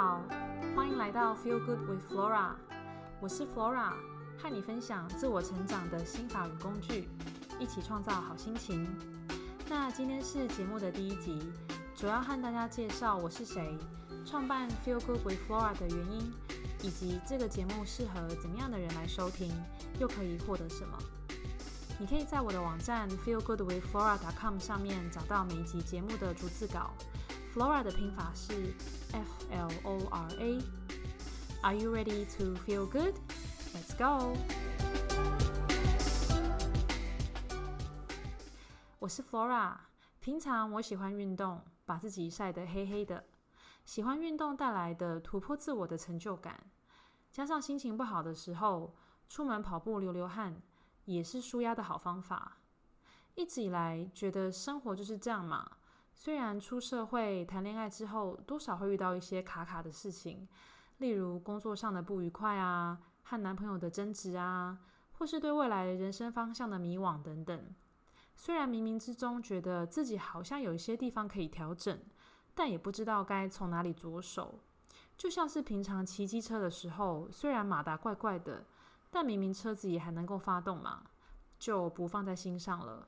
[0.00, 0.22] 好，
[0.76, 2.52] 欢迎来到 Feel Good with Flora，
[3.20, 3.94] 我是 Flora，
[4.40, 7.08] 和你分享自我成长的心法与工具，
[7.58, 8.86] 一起创造好心情。
[9.68, 11.42] 那今天是节目的第一集，
[11.96, 13.76] 主要和大家介绍我是谁，
[14.24, 16.32] 创办 Feel Good with Flora 的原因，
[16.80, 19.52] 以及这个节目适合怎么样的人来收听，
[19.98, 20.96] 又可以获得什么。
[21.98, 26.92] 你可以在我的网站 feelgoodwithflora.com 上面找到每一集节目的逐字稿。
[27.52, 28.72] Flora 的拼法是
[29.12, 30.62] F L O R A。
[31.62, 33.14] Are you ready to feel good?
[33.74, 34.36] Let's go！
[38.98, 39.76] 我是 Flora。
[40.20, 43.24] 平常我喜欢运动，把自己晒得黑黑的。
[43.84, 46.64] 喜欢运动带来的突破自我的成就感，
[47.32, 48.94] 加上心情不好的时候，
[49.28, 50.60] 出门跑步流流汗，
[51.06, 52.58] 也是舒压的好方法。
[53.34, 55.70] 一直以来觉得生活就是这样嘛。
[56.20, 60.48] 虽然出社会谈恋爱之后，多少会遇到一些卡卡的事情，
[60.96, 64.80] 例如工作上的不愉快啊，和男朋友的争执啊，
[65.12, 67.72] 或是对未来人生方向的迷惘等等。
[68.34, 71.96] 虽然冥冥之中觉得自己好像有一些地方可以调整，
[72.52, 74.58] 但也不知道该从哪里着手。
[75.16, 78.66] 就像是平常骑机车的时候，虽然马达怪怪的，
[79.08, 81.04] 但明明车子也还能够发动嘛，
[81.60, 83.06] 就不放在心上了。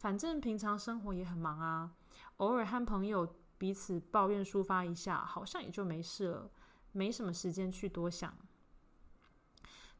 [0.00, 1.90] 反正平常生活也很忙啊，
[2.38, 6.50] 偶尔和朋友彼此抱怨抒发一下，好像也就没事了，
[6.92, 8.34] 没什么时间去多想。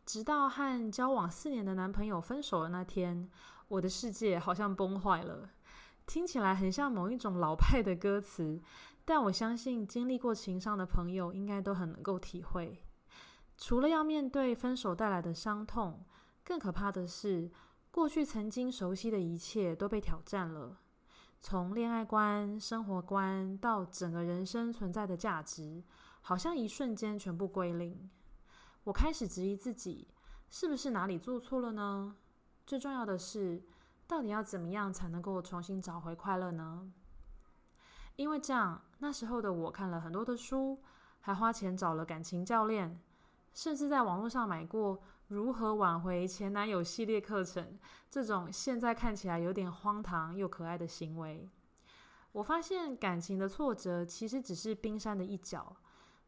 [0.06, 3.28] 直到和交往四年的男朋友分手的那天，
[3.68, 5.50] 我的世界好像崩坏了。
[6.06, 8.58] 听起来很像某一种老派的歌词，
[9.04, 12.82] 但我相信经历过情伤的朋友应该都很能够体会。
[13.58, 16.06] 除了要面对分手带来的伤痛，
[16.42, 17.50] 更可怕的是。
[17.90, 20.78] 过去曾经熟悉的一切都被挑战了，
[21.40, 25.82] 从恋爱观、生活观到整个人生存在的价值，
[26.20, 28.08] 好像一瞬间全部归零。
[28.84, 30.08] 我开始质疑自己，
[30.48, 32.16] 是不是哪里做错了呢？
[32.64, 33.62] 最重要的是，
[34.06, 36.92] 到底要怎么样才能够重新找回快乐呢？
[38.14, 40.80] 因为这样，那时候的我看了很多的书，
[41.20, 43.00] 还花钱找了感情教练。
[43.52, 47.78] 甚至在网络上买过如何挽回前男友系列课程，
[48.10, 51.48] 这种现在看起来有点荒唐又可爱的行为。
[52.32, 55.76] 我发现感情的挫折其实只是冰山的一角，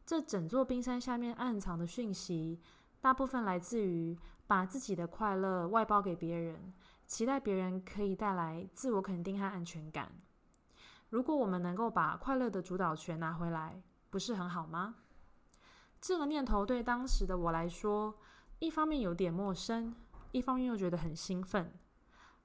[0.05, 2.61] 这整座冰山下面暗藏的讯息，
[3.01, 6.73] 大部分来自于把自己的快乐外包给别人，
[7.05, 10.13] 期待别人可以带来自我肯定和安全感。
[11.09, 14.95] 如果我们能够把快乐的主导权拿回来，不是很好吗？
[15.99, 18.15] 这个念头对当时的我来说，
[18.63, 19.93] 一方面有点陌生，
[20.31, 21.69] 一方面又觉得很兴奋。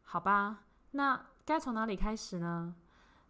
[0.02, 2.74] 好吧，那该从哪里开始呢？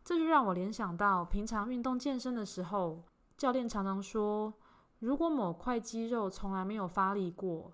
[0.02, 3.04] 这就让我联想到平常运动健身的时候，
[3.36, 4.54] 教练常常说，
[5.00, 7.70] 如果某块肌肉从来没有发力过，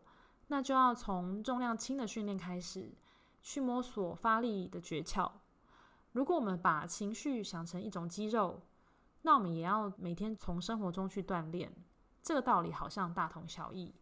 [0.49, 2.93] 那就要从重量轻的训练开始，
[3.41, 5.31] 去摸索发力的诀窍。
[6.11, 8.63] 如果我们把情绪想成一种肌肉，
[9.23, 11.73] 那我们也要每天从生活中去锻炼。
[12.21, 13.95] 这个道理好像大同小异，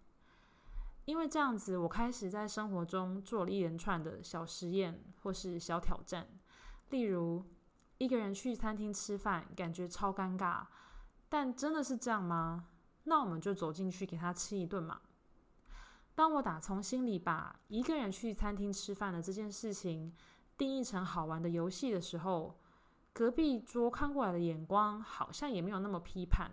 [1.05, 6.29] 因为这样子，我开始在生活中做了一连串的小实验或是小挑战。
[6.91, 7.45] 例如，
[7.99, 10.65] 一个人去餐厅吃饭，感觉超尴尬，
[11.29, 12.69] 但真的是这样吗？
[13.05, 15.01] 那我们就走进去给他吃一顿嘛。
[16.15, 20.15] 当我打从心里把一个人去餐厅吃饭的这件事情
[20.57, 22.59] 定义成好玩的游戏的时候，
[23.13, 26.51] 隔壁桌看过来的眼光好像也没有那么批判。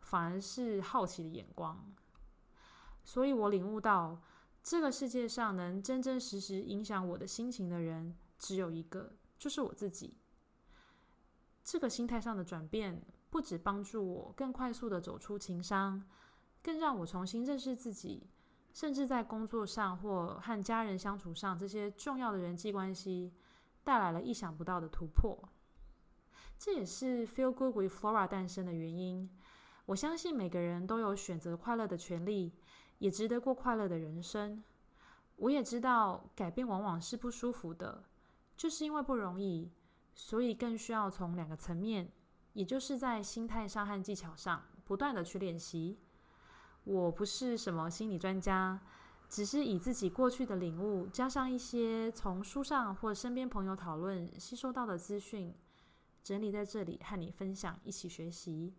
[0.00, 1.94] 反而是好奇的眼光，
[3.04, 4.20] 所以我领悟到，
[4.62, 10.16] 这个世界上能真真实实影响我的心情的人只有一个，就是我自己。
[11.64, 16.02] 这个心态上的转变，不止帮助我更快速的走出情伤，
[16.62, 18.28] 更让我重新认识自己，
[18.72, 23.32] 甚至在工作上或和家人相处上这些重要的人际关系，
[23.84, 25.48] 带来了意想不到的突破。
[26.58, 29.28] 这也是 Feel Good with Flora 诞生的原因。
[29.86, 32.52] 我相信每个人都有选择快乐的权利，
[33.02, 34.62] 也值得过快乐的人生。
[35.34, 38.04] 我也知道改变往往是不舒服的，
[38.56, 39.72] 就是因为不容易，
[40.14, 42.08] 所以更需要从两个层面，
[42.52, 45.98] 也就是在心态上和技巧上不断的去练习。
[46.84, 48.80] 我不是什么心理专家，
[49.28, 55.52] 只是以自己过去的领悟，加上一些从书上或身边朋友讨论吸收到的资讯，
[56.22, 58.72] 整理在这里和你分享，一起学习。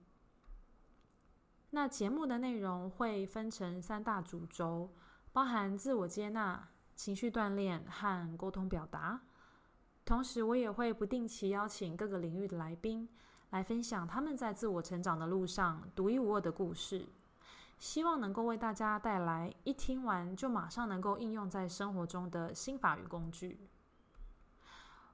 [1.76, 4.92] 那节目的内容会分成三大主轴，
[5.32, 9.20] 包含自我接纳、情绪锻炼和沟通表达。
[10.06, 13.10] 同时，我也会不定期邀请各个领域的来宾，
[13.50, 17.08] 来分享他们在自我成长的路上独一无二的故事，
[17.80, 23.58] 希望能够为大家带来一听完就马上能够应用在生活中的新法语工具。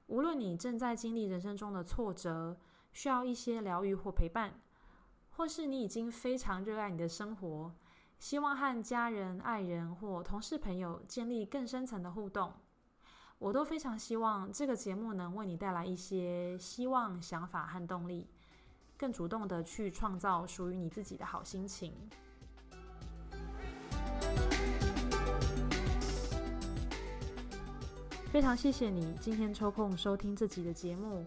[0.08, 2.58] 无论你正在经历人生中的挫折，
[2.92, 4.60] 需要一些疗愈或陪伴，
[5.40, 7.72] 或是你已经非常热爱你的生活，
[8.18, 12.52] 希望和家人、爱人或同事、朋友建立更深层的互动。
[13.38, 18.28] 我都非常希望这个节目能为你带来一些希望、想法和动力，
[18.98, 21.94] 更主动的去创造属于你自己的好心情。
[28.30, 31.24] 非常谢谢你今天抽空收听这集的节目，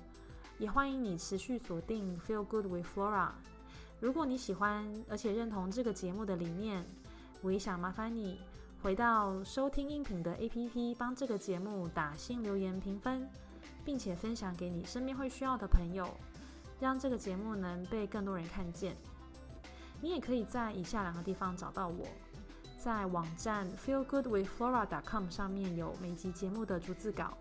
[0.59, 3.31] 也欢迎你持续锁定 Feel Good with Flora。
[4.03, 6.85] 如果你喜欢而且认同这个节目的理念，
[7.41, 8.37] 我也想麻烦你。
[8.81, 13.25] 回到收听音频的 APP，帮这个节目打新留言评分，
[13.85, 16.05] 并且分享给你身边会需要的朋友，
[16.81, 18.93] 让这个节目能被更多人看见。
[20.01, 22.05] 你也可以在以下两个地方找到我，
[22.77, 27.37] 在网站 feelgoodwithflora.com 上面有每集节目的逐字稿，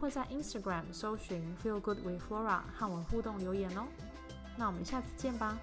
[0.00, 3.84] 或在 Instagram 搜寻 feelgoodwithflora 和我互动留言哦。
[4.56, 5.58] 那我们下次见吧。